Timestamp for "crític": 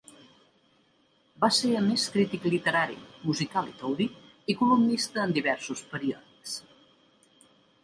2.15-2.47